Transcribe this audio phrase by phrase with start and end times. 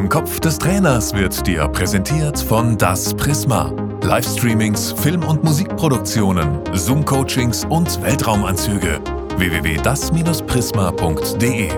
[0.00, 3.70] Im Kopf des Trainers wird dir präsentiert von Das Prisma.
[4.00, 8.98] Livestreamings, Film- und Musikproduktionen, Zoom-Coachings und Weltraumanzüge.
[9.36, 11.68] www.das-prisma.de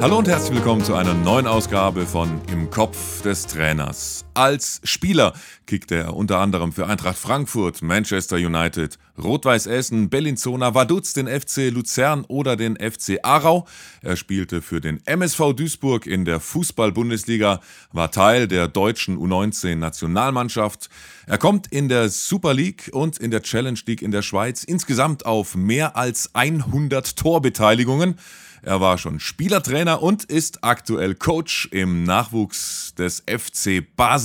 [0.00, 4.24] Hallo und herzlich willkommen zu einer neuen Ausgabe von Im Kopf des Trainers.
[4.34, 5.34] Als Spieler
[5.66, 11.70] kickte er unter anderem für Eintracht Frankfurt, Manchester United, Rot-Weiß Essen, Bellinzona, Vaduz, den FC
[11.70, 13.66] Luzern oder den FC Aarau.
[14.00, 17.60] Er spielte für den MSV Duisburg in der Fußball-Bundesliga,
[17.92, 20.88] war Teil der deutschen U19-Nationalmannschaft.
[21.26, 25.26] Er kommt in der Super League und in der Challenge League in der Schweiz insgesamt
[25.26, 28.16] auf mehr als 100 Torbeteiligungen.
[28.64, 34.21] Er war schon Spielertrainer und ist aktuell Coach im Nachwuchs des FC Basel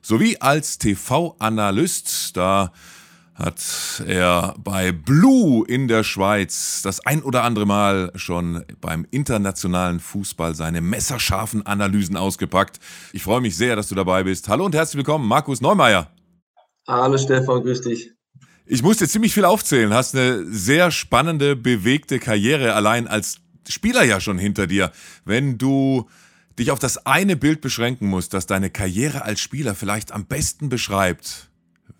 [0.00, 2.36] sowie als TV-Analyst.
[2.36, 2.72] Da
[3.34, 10.00] hat er bei Blue in der Schweiz das ein oder andere Mal schon beim internationalen
[10.00, 12.78] Fußball seine messerscharfen Analysen ausgepackt.
[13.12, 14.48] Ich freue mich sehr, dass du dabei bist.
[14.48, 16.10] Hallo und herzlich willkommen, Markus Neumeier.
[16.86, 18.12] Hallo Stefan, grüß dich.
[18.66, 19.92] Ich musste ziemlich viel aufzählen.
[19.92, 24.92] Hast eine sehr spannende, bewegte Karriere allein als Spieler ja schon hinter dir.
[25.24, 26.08] Wenn du
[26.62, 30.68] dich auf das eine Bild beschränken musst, das deine Karriere als Spieler vielleicht am besten
[30.68, 31.50] beschreibt,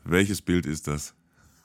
[0.05, 1.15] welches Bild ist das?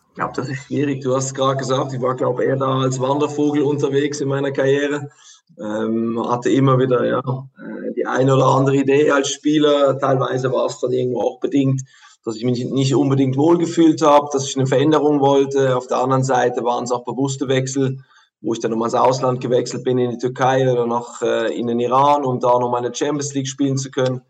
[0.09, 1.03] Ich glaube, das ist schwierig.
[1.03, 4.51] Du hast gerade gesagt, ich war, glaube ich, eher da als Wandervogel unterwegs in meiner
[4.51, 5.11] Karriere.
[5.59, 9.99] Ähm, hatte immer wieder ja, äh, die eine oder andere Idee als Spieler.
[9.99, 11.83] Teilweise war es dann irgendwo auch bedingt,
[12.25, 15.77] dass ich mich nicht unbedingt wohlgefühlt habe, dass ich eine Veränderung wollte.
[15.77, 17.99] Auf der anderen Seite waren es auch bewusste Wechsel
[18.41, 21.67] wo ich dann nochmal ins Ausland gewechselt bin, in die Türkei oder noch äh, in
[21.67, 24.21] den Iran, um da nochmal eine Champions League spielen zu können.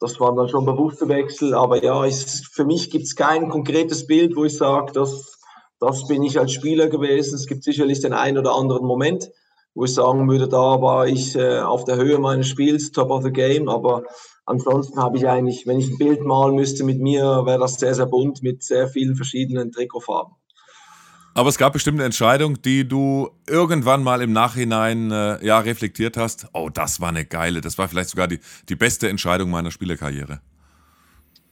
[0.00, 4.06] Das waren dann schon bewusste Wechsel, aber ja, ich, für mich gibt es kein konkretes
[4.06, 5.38] Bild, wo ich sage, das,
[5.80, 7.34] das bin ich als Spieler gewesen.
[7.34, 9.28] Es gibt sicherlich den einen oder anderen Moment,
[9.74, 13.24] wo ich sagen würde, da war ich äh, auf der Höhe meines Spiels, top of
[13.24, 14.04] the game, aber
[14.46, 17.94] ansonsten habe ich eigentlich, wenn ich ein Bild malen müsste mit mir, wäre das sehr,
[17.94, 20.37] sehr bunt mit sehr vielen verschiedenen Trikotfarben.
[21.38, 26.48] Aber es gab bestimmte Entscheidungen, die du irgendwann mal im Nachhinein äh, ja, reflektiert hast.
[26.52, 30.40] Oh, das war eine geile, das war vielleicht sogar die, die beste Entscheidung meiner Spielerkarriere.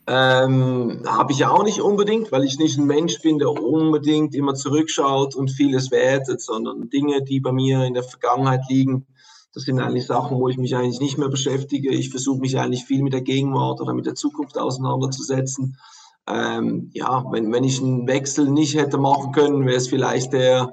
[0.08, 4.54] Ähm, Habe ich auch nicht unbedingt, weil ich nicht ein Mensch bin, der unbedingt immer
[4.54, 9.06] zurückschaut und vieles wertet, sondern Dinge, die bei mir in der Vergangenheit liegen,
[9.54, 11.90] das sind eigentlich Sachen, wo ich mich eigentlich nicht mehr beschäftige.
[11.90, 15.78] Ich versuche mich eigentlich viel mit der Gegenwart oder mit der Zukunft auseinanderzusetzen.
[16.28, 20.70] Ähm, ja, wenn, wenn ich einen Wechsel nicht hätte machen können, wäre es vielleicht der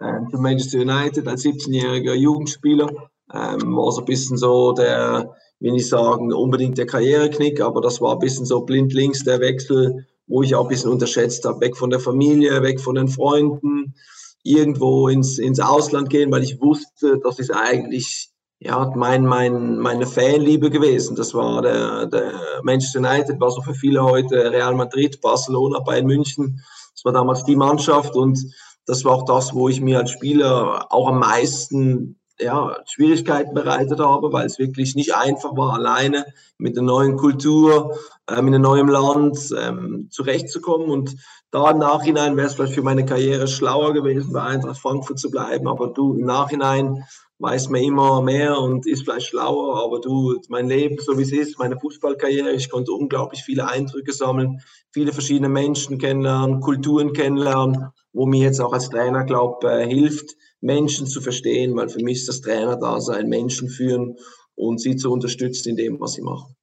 [0.00, 2.90] äh, für Manchester United als 17-jähriger Jugendspieler.
[3.32, 8.00] Ähm, war so ein bisschen so der, will ich sagen, unbedingt der Karriereknick, aber das
[8.00, 11.60] war ein bisschen so blind links der Wechsel, wo ich auch ein bisschen unterschätzt habe.
[11.60, 13.94] Weg von der Familie, weg von den Freunden,
[14.42, 18.31] irgendwo ins, ins Ausland gehen, weil ich wusste, das ist eigentlich
[18.64, 21.16] ja, mein, mein, meine Fanliebe gewesen.
[21.16, 26.06] Das war der, der Manchester United, war so für viele heute Real Madrid, Barcelona, Bayern
[26.06, 26.62] München.
[26.94, 28.38] Das war damals die Mannschaft und
[28.86, 34.00] das war auch das, wo ich mir als Spieler auch am meisten ja, Schwierigkeiten bereitet
[34.00, 36.24] habe, weil es wirklich nicht einfach war, alleine
[36.58, 37.98] mit der neuen Kultur,
[38.28, 40.88] äh, in einem neuen Land ähm, zurechtzukommen.
[40.88, 41.16] Und
[41.50, 45.30] da im Nachhinein wäre es vielleicht für meine Karriere schlauer gewesen, bei Eintracht Frankfurt zu
[45.30, 45.68] bleiben.
[45.68, 47.04] Aber du, im Nachhinein
[47.42, 51.32] weiß man immer mehr und ist vielleicht schlauer, aber du, mein Leben, so wie es
[51.32, 54.60] ist, meine Fußballkarriere, ich konnte unglaublich viele Eindrücke sammeln,
[54.92, 60.36] viele verschiedene Menschen kennenlernen, Kulturen kennenlernen, wo mir jetzt auch als Trainer, glaube äh, hilft,
[60.60, 64.16] Menschen zu verstehen, weil für mich ist das Trainer da sein, Menschen führen
[64.54, 66.54] und sie zu unterstützen in dem, was sie machen.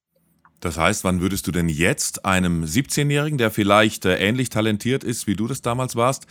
[0.59, 5.25] Das heißt, wann würdest du denn jetzt einem 17-Jährigen, der vielleicht äh, ähnlich talentiert ist,
[5.25, 6.25] wie du das damals warst,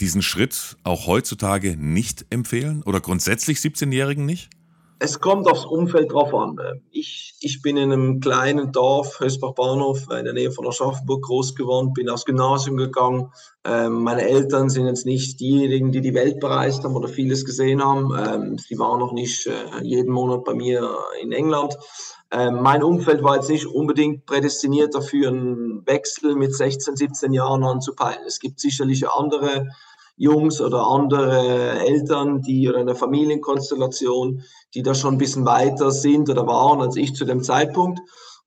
[0.00, 4.48] diesen Schritt auch heutzutage nicht empfehlen oder grundsätzlich 17-Jährigen nicht?
[5.00, 6.56] Es kommt aufs Umfeld drauf an.
[6.90, 11.92] Ich, ich bin in einem kleinen Dorf, Hösbach-Bahnhof, in der Nähe von Aschaffenburg groß geworden,
[11.92, 13.30] bin aufs Gymnasium gegangen.
[13.64, 17.84] Ähm, meine Eltern sind jetzt nicht diejenigen, die die Welt bereist haben oder vieles gesehen
[17.84, 18.12] haben.
[18.16, 19.52] Ähm, sie waren noch nicht äh,
[19.82, 20.88] jeden Monat bei mir
[21.20, 21.76] in England.
[22.36, 27.62] Ähm, mein Umfeld war jetzt nicht unbedingt prädestiniert dafür, einen Wechsel mit 16, 17 Jahren
[27.62, 28.24] anzupeilen.
[28.26, 29.68] Es gibt sicherlich andere
[30.16, 34.42] Jungs oder andere Eltern, die oder eine Familienkonstellation,
[34.74, 38.00] die da schon ein bisschen weiter sind oder waren als ich zu dem Zeitpunkt.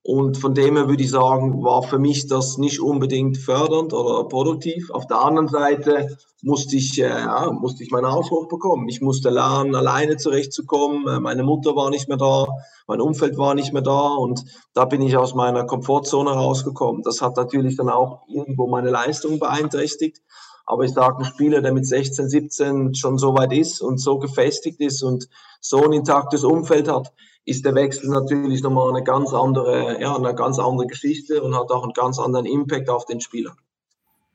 [0.08, 4.24] Und von dem her würde ich sagen, war für mich das nicht unbedingt fördernd oder
[4.24, 4.90] produktiv.
[4.90, 8.88] Auf der anderen Seite musste ich, äh, ja, musste ich meinen Ausdruck bekommen.
[8.88, 11.06] Ich musste lernen, alleine zurechtzukommen.
[11.06, 12.46] Äh, meine Mutter war nicht mehr da,
[12.86, 17.02] mein Umfeld war nicht mehr da und da bin ich aus meiner Komfortzone rausgekommen.
[17.02, 20.22] Das hat natürlich dann auch irgendwo meine Leistung beeinträchtigt.
[20.68, 24.18] Aber ich sage, ein Spieler, der mit 16, 17 schon so weit ist und so
[24.18, 25.26] gefestigt ist und
[25.62, 27.10] so ein intaktes Umfeld hat,
[27.46, 31.70] ist der Wechsel natürlich nochmal eine ganz andere, ja, eine ganz andere Geschichte und hat
[31.70, 33.56] auch einen ganz anderen Impact auf den Spieler.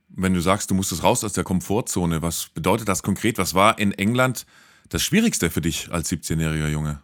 [0.09, 3.37] Wenn du sagst, du musstest raus aus der Komfortzone, was bedeutet das konkret?
[3.37, 4.47] Was war in England
[4.89, 6.99] das Schwierigste für dich als 17-jähriger Junge?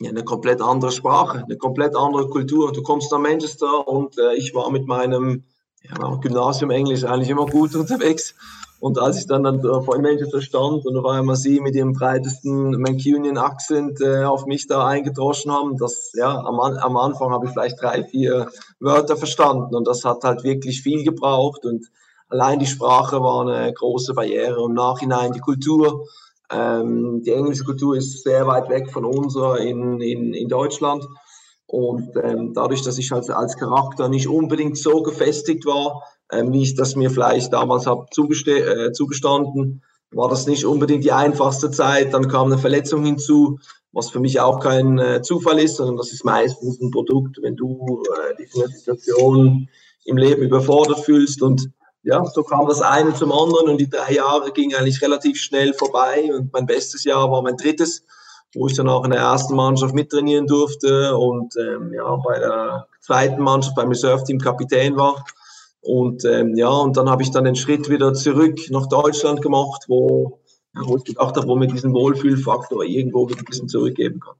[0.00, 2.72] Ja, eine komplett andere Sprache, eine komplett andere Kultur.
[2.72, 5.44] Du kommst nach Manchester und äh, ich war mit meinem
[5.82, 8.34] ja, Gymnasium Englisch eigentlich immer gut unterwegs.
[8.82, 12.80] Und als ich dann, dann vor Manchester stand und auf einmal sie mit ihrem breitesten
[12.80, 17.52] Mancunian Akzent äh, auf mich da eingedroschen haben, das, ja, am, am Anfang habe ich
[17.52, 18.50] vielleicht drei, vier
[18.80, 21.86] Wörter verstanden und das hat halt wirklich viel gebraucht und
[22.28, 26.08] allein die Sprache war eine große Barriere und im Nachhinein die Kultur.
[26.50, 31.06] Ähm, die englische Kultur ist sehr weit weg von unserer in, in, in Deutschland.
[31.72, 36.64] Und ähm, dadurch, dass ich als, als Charakter nicht unbedingt so gefestigt war, ähm, wie
[36.64, 42.12] ich das mir vielleicht damals habe äh, zugestanden, war das nicht unbedingt die einfachste Zeit.
[42.12, 43.58] Dann kam eine Verletzung hinzu,
[43.90, 47.56] was für mich auch kein äh, Zufall ist, sondern das ist meistens ein Produkt, wenn
[47.56, 49.66] du äh, dich in der Situation
[50.04, 51.40] im Leben überfordert fühlst.
[51.40, 51.70] Und
[52.02, 55.72] ja, so kam das eine zum anderen und die drei Jahre gingen eigentlich relativ schnell
[55.72, 56.28] vorbei.
[56.36, 58.04] Und mein bestes Jahr war mein drittes,
[58.54, 62.86] wo ich dann auch in der ersten Mannschaft mittrainieren durfte und ähm, ja, bei der
[63.00, 65.24] zweiten Mannschaft beim Reserve-Team Kapitän war.
[65.80, 69.84] Und ähm, ja, und dann habe ich dann den Schritt wieder zurück nach Deutschland gemacht,
[69.88, 70.40] wo,
[70.74, 74.34] ja, wo ich gedacht habe, wo mir diesen Wohlfühlfaktor irgendwo ein bisschen zurückgeben kann.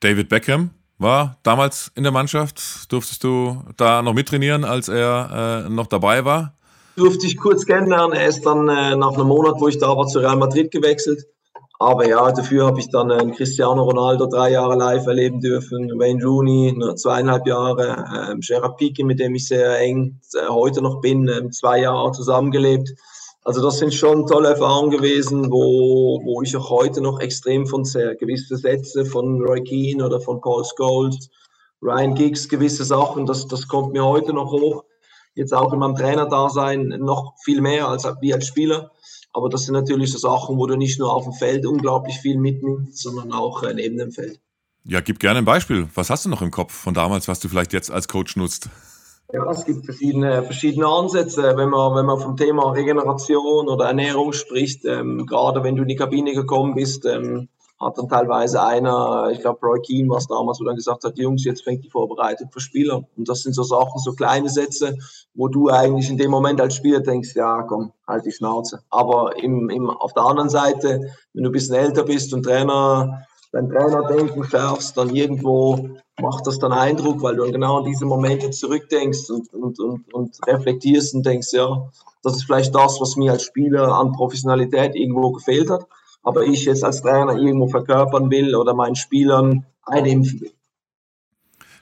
[0.00, 2.92] David Beckham war damals in der Mannschaft.
[2.92, 6.56] Durftest du da noch mittrainieren, als er äh, noch dabei war?
[6.96, 8.12] Durfte ich kurz kennenlernen.
[8.12, 11.26] Er ist dann äh, nach einem Monat, wo ich da war, zu Real Madrid gewechselt.
[11.78, 16.24] Aber ja, dafür habe ich dann äh, Cristiano Ronaldo drei Jahre live erleben dürfen, Wayne
[16.24, 21.00] Rooney nur zweieinhalb Jahre, äh, Gerard Pique, mit dem ich sehr eng äh, heute noch
[21.00, 22.94] bin, äh, zwei Jahre zusammengelebt.
[23.42, 27.84] Also das sind schon tolle Erfahrungen gewesen, wo, wo ich auch heute noch extrem von
[27.84, 31.28] sehr gewisse Sätze von Roy Keane oder von Paul Scholes,
[31.82, 34.84] Ryan Giggs, gewisse Sachen, das, das kommt mir heute noch hoch.
[35.34, 38.92] Jetzt auch in meinem Trainerdasein noch viel mehr als wie als Spieler.
[39.32, 42.38] Aber das sind natürlich so Sachen, wo du nicht nur auf dem Feld unglaublich viel
[42.38, 44.40] mitnimmst, sondern auch äh, neben dem Feld.
[44.84, 45.88] Ja, gib gerne ein Beispiel.
[45.94, 48.68] Was hast du noch im Kopf von damals, was du vielleicht jetzt als Coach nutzt?
[49.32, 54.32] Ja, es gibt verschiedene, verschiedene Ansätze, wenn man, wenn man vom Thema Regeneration oder Ernährung
[54.32, 54.84] spricht.
[54.84, 57.48] Ähm, gerade wenn du in die Kabine gekommen bist, ähm,
[57.84, 61.18] hat dann teilweise einer, ich glaube Roy Keane war es damals, wo dann gesagt hat,
[61.18, 63.04] Jungs, jetzt fängt die Vorbereitung für Spieler.
[63.16, 64.96] Und das sind so Sachen, so kleine Sätze,
[65.34, 68.80] wo du eigentlich in dem Moment als Spieler denkst, ja, komm, halt die Schnauze.
[68.90, 73.26] Aber im, im, auf der anderen Seite, wenn du ein bisschen älter bist und Trainer,
[73.52, 75.90] dein Trainerdenken schärfst, dann irgendwo
[76.20, 80.38] macht das dann Eindruck, weil du genau an diese Momente zurückdenkst und, und, und, und
[80.46, 81.90] reflektierst und denkst, ja,
[82.22, 85.86] das ist vielleicht das, was mir als Spieler an Professionalität irgendwo gefehlt hat
[86.24, 90.52] aber ich jetzt als Trainer irgendwo verkörpern will oder meinen Spielern einimpfen will.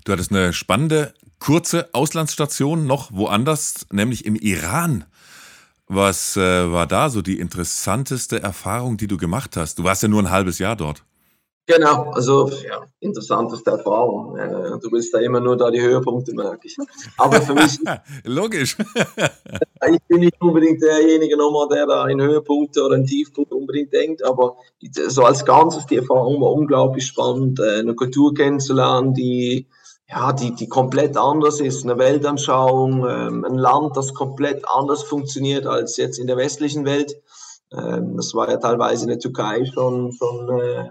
[0.04, 5.04] Du hattest eine spannende, kurze Auslandsstation noch woanders, nämlich im Iran.
[5.86, 9.78] Was äh, war da so die interessanteste Erfahrung, die du gemacht hast?
[9.78, 11.04] Du warst ja nur ein halbes Jahr dort.
[11.66, 14.36] Genau, also ja, interessanteste Erfahrung.
[14.36, 16.76] Äh, du willst da immer nur da die Höhepunkte, merke ich.
[17.16, 17.78] Aber für mich.
[18.24, 18.76] Logisch.
[18.78, 24.24] ich bin nicht unbedingt derjenige nochmal, der da in Höhepunkte oder in Tiefpunkte unbedingt denkt,
[24.24, 24.56] aber
[25.06, 29.68] so als Ganzes die Erfahrung war unglaublich spannend, äh, eine Kultur kennenzulernen, die
[30.08, 35.66] ja, die, die komplett anders ist, eine Weltanschauung, ähm, ein Land, das komplett anders funktioniert
[35.66, 37.16] als jetzt in der westlichen Welt.
[37.72, 40.90] Ähm, das war ja teilweise in der Türkei schon, schon äh,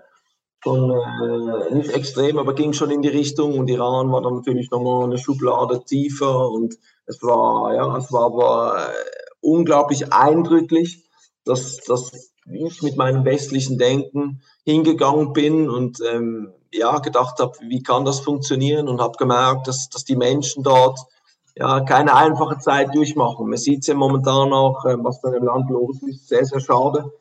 [0.64, 4.70] schon äh, nicht extrem, aber ging schon in die Richtung und Iran war dann natürlich
[4.70, 8.94] nochmal eine Schublade tiefer und es war, ja, es war aber äh,
[9.42, 11.10] unglaublich eindrücklich,
[11.46, 17.84] dass, dass ich mit meinem westlichen Denken hingegangen bin und ähm, ja, gedacht habe, wie
[17.84, 21.00] kann das funktionieren und habe gemerkt, dass, dass die Menschen dort
[21.56, 23.50] ja, keine einfache Zeit durchmachen.
[23.50, 26.60] Man sieht es ja momentan auch, äh, was da im Land los ist, sehr, sehr
[26.60, 27.12] schade.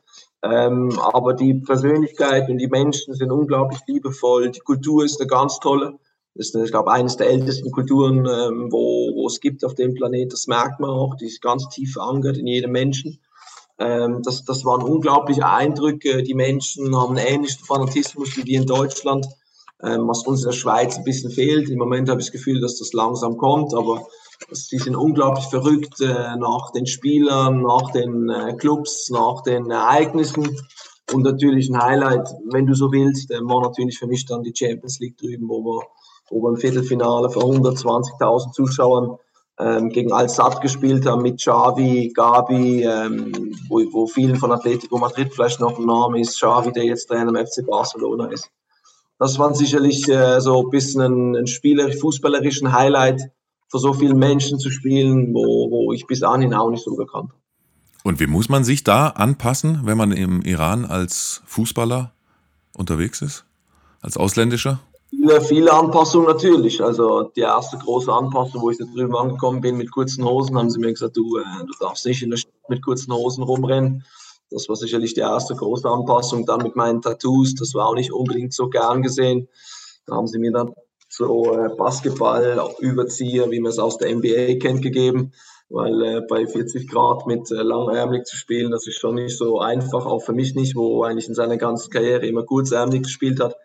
[0.43, 4.49] Ähm, aber die Persönlichkeit und die Menschen sind unglaublich liebevoll.
[4.49, 5.99] Die Kultur ist eine ganz tolle.
[6.33, 9.93] Das ist, ich glaube, eines der ältesten Kulturen, ähm, wo, wo es gibt auf dem
[9.93, 10.31] Planet.
[10.31, 11.15] Das merkt man auch.
[11.15, 13.19] Die ist ganz tief verankert in jedem Menschen.
[13.77, 16.23] Ähm, das, das waren unglaubliche Eindrücke.
[16.23, 19.27] Die Menschen haben einen ähnlichen Fanatismus wie wir in Deutschland,
[19.83, 21.69] ähm, was uns in der Schweiz ein bisschen fehlt.
[21.69, 24.07] Im Moment habe ich das Gefühl, dass das langsam kommt, aber
[24.49, 30.57] Sie sind unglaublich verrückt äh, nach den Spielern, nach den äh, Clubs, nach den Ereignissen.
[31.13, 34.53] Und natürlich ein Highlight, wenn du so willst, äh, war natürlich für mich dann die
[34.55, 35.83] Champions League drüben, wo wir,
[36.29, 39.17] wo wir im Viertelfinale vor 120.000 Zuschauern
[39.59, 45.33] ähm, gegen Al-Sad gespielt haben mit Xavi, Gabi, ähm, wo, wo vielen von Atletico Madrid
[45.33, 48.49] vielleicht noch ein Name ist, Xavi, der jetzt Trainer im FC Barcelona ist.
[49.19, 53.29] das war sicherlich äh, so ein bisschen ein, ein Spieler, fußballerischen Highlight,
[53.71, 57.29] für so viele Menschen zu spielen, wo, wo ich bis dahin auch nicht so gekannt
[57.31, 57.41] habe.
[58.03, 62.11] Und wie muss man sich da anpassen, wenn man im Iran als Fußballer
[62.75, 63.45] unterwegs ist?
[64.01, 64.79] Als Ausländischer?
[65.09, 66.83] Viele, viele Anpassungen natürlich.
[66.83, 70.69] Also die erste große Anpassung, wo ich da drüben angekommen bin mit kurzen Hosen, haben
[70.69, 74.03] sie mir gesagt, du, äh, du darfst nicht in der Stadt mit kurzen Hosen rumrennen.
[74.49, 76.45] Das war sicherlich die erste große Anpassung.
[76.45, 79.47] Dann mit meinen Tattoos, das war auch nicht unbedingt so gern gesehen.
[80.07, 80.73] Da haben sie mir dann
[81.11, 85.33] so äh, Basketball-Überzieher, wie man es aus der NBA kennt, gegeben.
[85.69, 89.59] Weil äh, bei 40 Grad mit äh, langärmlich zu spielen, das ist schon nicht so
[89.59, 93.55] einfach, auch für mich nicht, wo eigentlich in seiner ganzen Karriere immer kurzärmlich gespielt hat.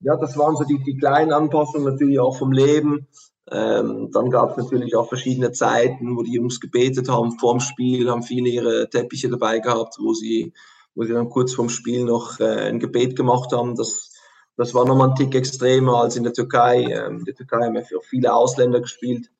[0.00, 3.06] Ja, das waren so die, die kleinen Anpassungen natürlich auch vom Leben.
[3.50, 8.10] Ähm, dann gab es natürlich auch verschiedene Zeiten, wo die Jungs gebetet haben vorm Spiel,
[8.10, 10.52] haben viele ihre Teppiche dabei gehabt, wo sie,
[10.94, 13.74] wo sie dann kurz vorm Spiel noch äh, ein Gebet gemacht haben.
[13.74, 14.12] Das,
[14.58, 16.82] das war nochmal ein Tick extremer als in der Türkei.
[16.82, 19.30] Ähm, in der Türkei haben wir für viele Ausländer gespielt,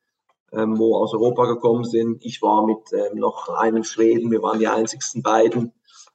[0.53, 2.25] ähm, wo aus Europa gekommen sind.
[2.25, 5.73] Ich war mit ähm, noch einem Schweden, wir waren die einzigsten beiden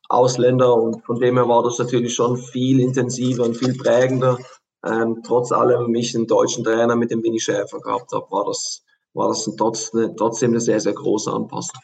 [0.10, 4.40] Ausländer und von dem her war das natürlich schon viel intensiver und viel prägender
[4.86, 8.84] ähm, trotz allem ich einen deutschen Trainer mit dem Winnie Schäfer gehabt habe, war das,
[9.14, 11.80] war das trotzdem eine sehr, sehr große Anpassung.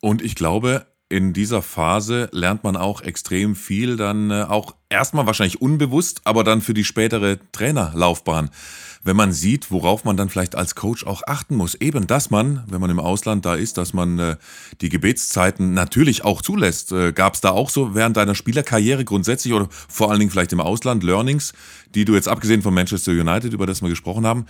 [0.00, 5.26] Und ich glaube, in dieser Phase lernt man auch extrem viel, dann äh, auch erstmal
[5.26, 8.50] wahrscheinlich unbewusst, aber dann für die spätere Trainerlaufbahn
[9.04, 11.74] wenn man sieht, worauf man dann vielleicht als Coach auch achten muss.
[11.74, 14.36] Eben, dass man, wenn man im Ausland da ist, dass man äh,
[14.80, 16.90] die Gebetszeiten natürlich auch zulässt.
[16.90, 20.54] Äh, Gab es da auch so während deiner Spielerkarriere grundsätzlich oder vor allen Dingen vielleicht
[20.54, 21.52] im Ausland Learnings,
[21.94, 24.46] die du jetzt abgesehen von Manchester United, über das wir gesprochen haben,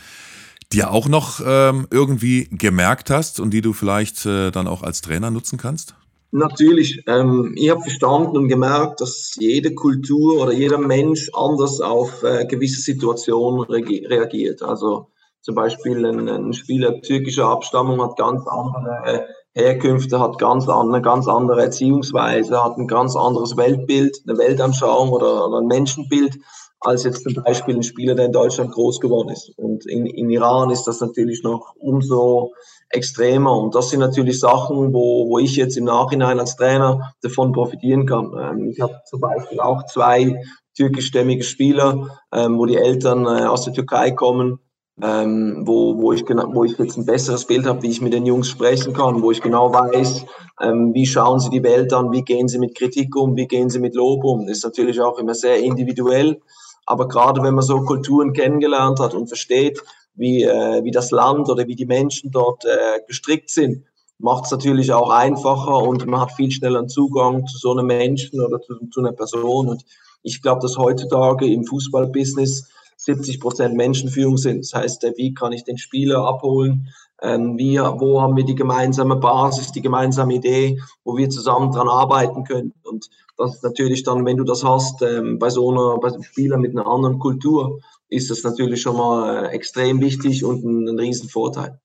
[0.73, 5.01] dir auch noch ähm, irgendwie gemerkt hast und die du vielleicht äh, dann auch als
[5.01, 5.97] Trainer nutzen kannst?
[6.37, 7.01] Natürlich.
[7.07, 12.45] Ähm, ich habe verstanden und gemerkt, dass jede Kultur oder jeder Mensch anders auf äh,
[12.47, 14.61] gewisse Situationen reagiert.
[14.61, 15.13] Also
[15.43, 21.29] zum Beispiel ein, ein, Spieler türkischer Abstammung hat ganz andere Herkünfte, hat ganz eine ganz
[21.29, 26.41] andere Erziehungsweise, hat ein ganz anderes Weltbild, eine Weltanschauung oder, oder ein Menschenbild
[26.85, 29.51] als jetzt zum Beispiel ein Spieler, der in Deutschland groß geworden ist.
[29.57, 32.53] Und in, in Iran ist das natürlich noch umso
[32.91, 33.57] extremer.
[33.57, 38.07] Und das sind natürlich Sachen, wo, wo ich jetzt im Nachhinein als Trainer davon profitieren
[38.07, 38.33] kann.
[38.39, 40.41] Ähm, ich habe zum Beispiel auch zwei
[40.77, 44.59] türkischstämmige Spieler, ähm, wo die Eltern äh, aus der Türkei kommen,
[45.03, 48.13] ähm, wo, wo, ich genau, wo ich jetzt ein besseres Bild habe, wie ich mit
[48.13, 50.25] den Jungs sprechen kann, wo ich genau weiß,
[50.61, 53.71] ähm, wie schauen sie die Welt an, wie gehen sie mit Kritik um, wie gehen
[53.71, 54.47] sie mit Lob um.
[54.47, 56.41] Das ist natürlich auch immer sehr individuell.
[56.87, 59.83] Aber gerade wenn man so Kulturen kennengelernt hat und versteht,
[60.15, 63.85] wie, äh, wie das Land oder wie die Menschen dort äh, gestrickt sind,
[64.19, 67.87] macht es natürlich auch einfacher und man hat viel schneller einen Zugang zu so einem
[67.87, 69.69] Menschen oder zu, zu einer Person.
[69.69, 69.85] Und
[70.23, 74.61] ich glaube, dass heutzutage im Fußballbusiness 70 Prozent Menschenführung sind.
[74.61, 76.89] Das heißt, äh, wie kann ich den Spieler abholen?
[77.25, 82.45] Ähm, wo haben wir die gemeinsame Basis, die gemeinsame Idee, wo wir zusammen dran arbeiten
[82.45, 82.75] können?
[82.85, 86.23] Und das ist natürlich dann, wenn du das hast, ähm, bei so einer, bei einem
[86.23, 90.89] Spieler mit einer anderen Kultur, ist das natürlich schon mal äh, extrem wichtig und ein,
[90.89, 91.81] ein Riesenvorteil.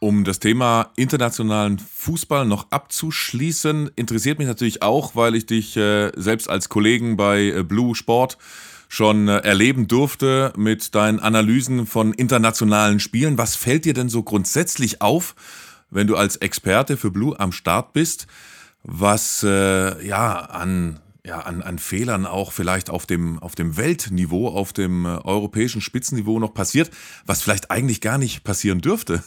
[0.00, 6.12] Um das Thema internationalen Fußball noch abzuschließen, interessiert mich natürlich auch, weil ich dich äh,
[6.14, 8.38] selbst als Kollegen bei äh, Blue Sport
[8.88, 13.38] schon äh, erleben durfte mit deinen Analysen von internationalen Spielen.
[13.38, 15.34] Was fällt dir denn so grundsätzlich auf,
[15.90, 18.26] wenn du als Experte für Blue am Start bist,
[18.82, 24.48] was äh, ja an ja, an, an Fehlern auch vielleicht auf dem, auf dem Weltniveau,
[24.48, 26.90] auf dem äh, europäischen Spitzenniveau noch passiert,
[27.26, 29.22] was vielleicht eigentlich gar nicht passieren dürfte?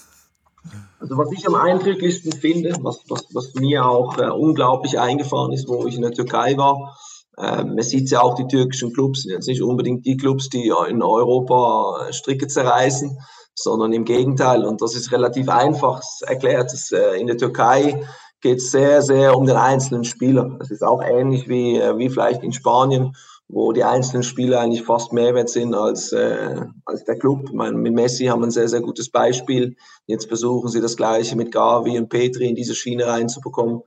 [1.00, 5.68] Also was ich am eindrücklichsten finde, was, was, was mir auch äh, unglaublich eingefahren ist,
[5.68, 6.98] wo ich in der Türkei war,
[7.42, 10.72] äh, man sieht ja auch, die türkischen Clubs sind jetzt nicht unbedingt die Clubs, die
[10.90, 13.18] in Europa äh, Stricke zerreißen,
[13.56, 14.64] sondern im Gegenteil.
[14.66, 16.72] Und das ist relativ einfach erklärt.
[16.72, 18.04] Dass, äh, in der Türkei
[18.42, 20.56] geht es sehr, sehr um den einzelnen Spieler.
[20.60, 23.16] Das ist auch ähnlich wie, äh, wie vielleicht in Spanien,
[23.48, 27.52] wo die einzelnen Spieler eigentlich fast mehr wert sind als, äh, als der Club.
[27.52, 29.76] Mit Messi haben wir ein sehr, sehr gutes Beispiel.
[30.06, 33.82] Jetzt versuchen sie das Gleiche mit Gavi und Petri in diese Schiene reinzubekommen.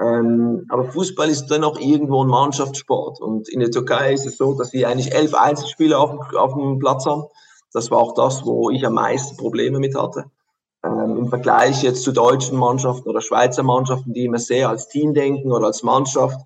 [0.00, 3.20] Ähm, aber Fußball ist dennoch irgendwo ein Mannschaftssport.
[3.20, 6.54] Und in der Türkei ist es so, dass sie eigentlich elf Einzelspieler auf dem, auf
[6.54, 7.24] dem Platz haben.
[7.72, 10.24] Das war auch das, wo ich am meisten Probleme mit hatte
[10.84, 15.14] ähm, im Vergleich jetzt zu deutschen Mannschaften oder Schweizer Mannschaften, die immer sehr als Team
[15.14, 16.38] denken oder als Mannschaft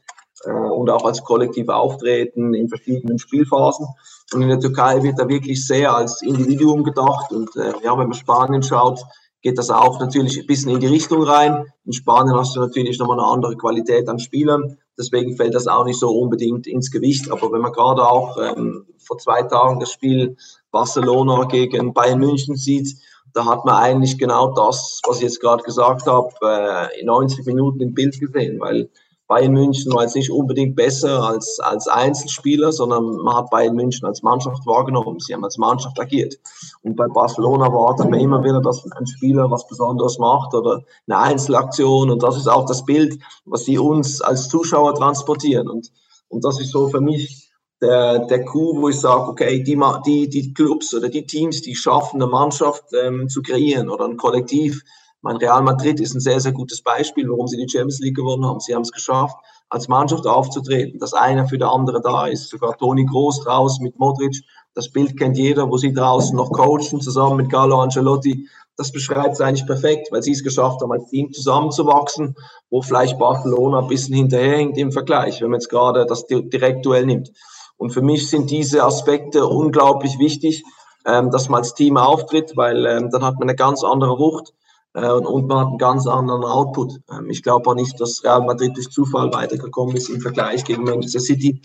[0.45, 3.87] äh, und auch als Kollektiv auftreten in verschiedenen Spielphasen.
[4.33, 7.33] Und in der Türkei wird da wirklich sehr als Individuum gedacht.
[7.33, 9.01] Und äh, ja, wenn man Spanien schaut,
[9.43, 11.67] geht das auch natürlich ein bisschen in die Richtung rein.
[11.85, 14.79] In Spanien hast du natürlich nochmal eine andere Qualität an Spielern.
[14.99, 17.31] Deswegen fällt das auch nicht so unbedingt ins Gewicht.
[17.31, 20.37] Aber wenn man gerade auch ähm, vor zwei Tagen das Spiel
[20.73, 22.97] Barcelona gegen Bayern München sieht,
[23.33, 27.47] da hat man eigentlich genau das, was ich jetzt gerade gesagt habe, äh, in 90
[27.47, 28.91] Minuten im Bild gesehen, weil
[29.29, 34.07] Bayern München war jetzt nicht unbedingt besser als, als Einzelspieler, sondern man hat Bayern München
[34.07, 35.21] als Mannschaft wahrgenommen.
[35.21, 36.39] Sie haben als Mannschaft agiert.
[36.83, 41.19] Und bei Barcelona wartet man immer wieder, dass ein Spieler was Besonderes macht oder eine
[41.19, 42.11] Einzelaktion.
[42.11, 45.69] Und das ist auch das Bild, was sie uns als Zuschauer transportieren.
[45.69, 45.93] Und,
[46.29, 47.51] und das ist so für mich
[47.83, 51.75] der, der Coup, wo ich sage, okay, die, die, die Clubs oder die Teams, die
[51.75, 54.83] schaffen, eine Mannschaft ähm, zu kreieren oder ein Kollektiv,
[55.21, 58.47] mein Real Madrid ist ein sehr, sehr gutes Beispiel, warum sie die Champions League gewonnen
[58.47, 58.61] haben.
[58.61, 59.37] Sie haben es geschafft,
[59.69, 62.49] als Mannschaft aufzutreten, dass einer für der andere da ist.
[62.49, 64.37] Sogar Toni Groß draußen mit Modric.
[64.75, 68.49] Das Bild kennt jeder, wo sie draußen noch coachen, zusammen mit Carlo Ancelotti.
[68.77, 72.37] Das beschreibt es eigentlich perfekt, weil sie es geschafft haben, als Team zusammenzuwachsen,
[72.71, 77.33] wo vielleicht Barcelona ein bisschen hinterherhängt im Vergleich, wenn man jetzt gerade das Direktduell nimmt.
[77.77, 80.63] Und für mich sind diese Aspekte unglaublich wichtig,
[81.05, 84.53] ähm, dass man als Team auftritt, weil ähm, dann hat man eine ganz andere Wucht
[84.95, 87.01] und man hat einen ganz anderen Output.
[87.11, 90.85] Ähm, ich glaube auch nicht, dass Real Madrid durch Zufall weitergekommen ist im Vergleich gegen
[90.85, 91.61] Manchester City,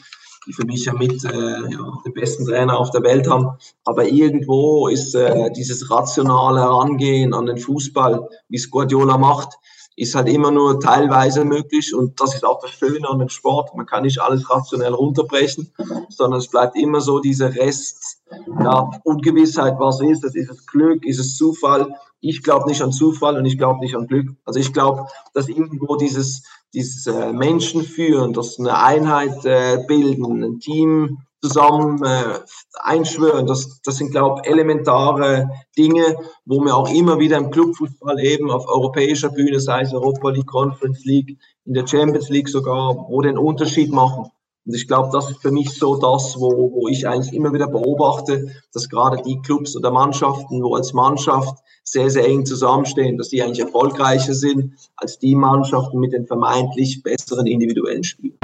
[0.46, 3.58] die für mich ja mit äh, ja, den besten Trainer auf der Welt haben.
[3.86, 9.58] Aber irgendwo ist äh, dieses rationale Herangehen an den Fußball, wie es Guardiola macht,
[9.96, 13.75] ist halt immer nur teilweise möglich und das ist auch das Schöne an dem Sport.
[13.75, 15.72] Man kann nicht alles rationell runterbrechen,
[16.10, 18.24] sondern es bleibt immer so diese Rest
[18.60, 20.36] ja, Ungewissheit, was ist es?
[20.36, 21.06] Ist es Glück?
[21.06, 21.94] Ist es Zufall?
[22.25, 24.30] Ich glaube nicht an Zufall und ich glaube nicht an Glück.
[24.46, 30.42] Also ich glaube, dass irgendwo dieses, dieses äh, Menschen führen, dass eine Einheit äh, bilden,
[30.42, 32.39] ein Team zusammen äh,
[32.75, 33.46] einschwören.
[33.46, 36.15] Das, das sind, glaube ich, elementare Dinge,
[36.46, 40.48] wo wir auch immer wieder im Clubfußball eben auf europäischer Bühne, sei es Europa League,
[40.48, 44.32] Conference League, in der Champions League sogar, wo den Unterschied machen.
[44.65, 47.67] Und ich glaube, das ist für mich so das, wo, wo ich eigentlich immer wieder
[47.67, 53.27] beobachte, dass gerade die Clubs oder Mannschaften, wo als Mannschaft sehr, sehr eng zusammenstehen, dass
[53.29, 58.37] die eigentlich erfolgreicher sind als die Mannschaften mit den vermeintlich besseren individuellen Spielen.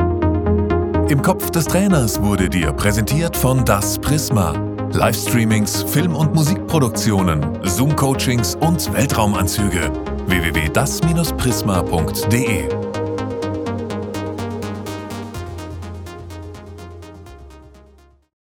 [1.09, 4.51] Im Kopf des Trainers wurde dir präsentiert von Das Prisma.
[4.91, 9.89] Livestreamings, Film- und Musikproduktionen, Zoom-Coachings und Weltraumanzüge.
[10.27, 12.98] www.das-prisma.de